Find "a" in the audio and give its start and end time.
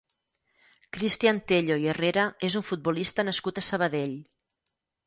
3.65-3.67